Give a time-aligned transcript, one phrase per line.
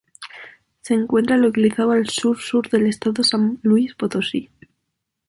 [0.81, 4.49] Se encuentra localizado al sur sur del estado San Luis Potosí.